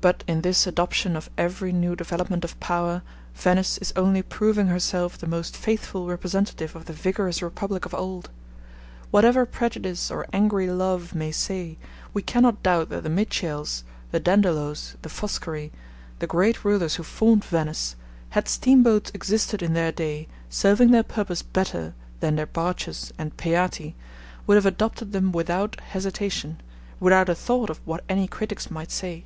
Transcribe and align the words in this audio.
But 0.00 0.22
in 0.28 0.42
this 0.42 0.68
adoption 0.68 1.16
of 1.16 1.28
every 1.36 1.72
new 1.72 1.96
development 1.96 2.44
of 2.44 2.60
power, 2.60 3.02
Venice 3.34 3.76
is 3.78 3.92
only 3.96 4.22
proving 4.22 4.68
herself 4.68 5.18
the 5.18 5.26
most 5.26 5.56
faithful 5.56 6.06
representative 6.06 6.76
of 6.76 6.84
the 6.84 6.92
vigorous 6.92 7.42
republic 7.42 7.84
of 7.84 7.92
old. 7.92 8.30
Whatever 9.10 9.44
prejudice 9.44 10.12
or 10.12 10.26
angry 10.32 10.70
love 10.70 11.12
may 11.12 11.32
say, 11.32 11.76
we 12.12 12.22
cannot 12.22 12.62
doubt 12.62 12.88
that 12.90 13.02
the 13.02 13.08
Michiels, 13.10 13.82
the 14.12 14.20
Dandolos, 14.20 14.94
the 15.02 15.08
Foscari, 15.08 15.72
the 16.20 16.28
great 16.28 16.64
rulers 16.64 16.94
who 16.94 17.02
formed 17.02 17.42
Venice, 17.42 17.96
had 18.30 18.46
steamboats 18.46 19.10
existed 19.12 19.60
in 19.60 19.72
their 19.72 19.90
day, 19.90 20.28
serving 20.48 20.92
their 20.92 21.02
purpose 21.02 21.42
better 21.42 21.94
than 22.20 22.36
their 22.36 22.46
barges 22.46 23.12
and 23.18 23.36
peati, 23.36 23.94
would 24.46 24.54
have 24.54 24.66
adopted 24.66 25.10
them 25.10 25.32
without 25.32 25.80
hesitation, 25.80 26.60
without 27.00 27.28
a 27.28 27.34
thought 27.34 27.70
of 27.70 27.80
what 27.84 28.04
any 28.08 28.28
critics 28.28 28.70
might 28.70 28.92
say. 28.92 29.24